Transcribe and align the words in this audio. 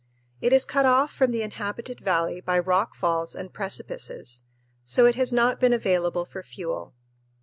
It 0.41 0.51
is 0.51 0.65
cut 0.65 0.87
off 0.87 1.13
from 1.13 1.29
the 1.29 1.43
inhabited 1.43 1.99
valley 2.01 2.41
by 2.41 2.57
rock 2.57 2.95
falls 2.95 3.35
and 3.35 3.53
precipices, 3.53 4.41
so 4.83 5.05
it 5.05 5.13
has 5.13 5.31
not 5.31 5.59
been 5.59 5.73
available 5.73 6.25
for 6.25 6.41
fuel. 6.41 6.95